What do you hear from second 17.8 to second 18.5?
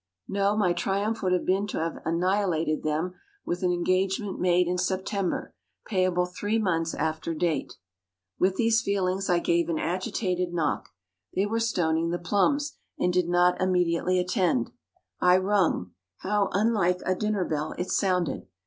sounded!